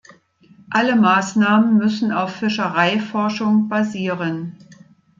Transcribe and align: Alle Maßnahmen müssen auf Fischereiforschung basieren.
Alle 0.71 0.95
Maßnahmen 0.95 1.77
müssen 1.77 2.11
auf 2.11 2.31
Fischereiforschung 2.37 3.69
basieren. 3.69 4.57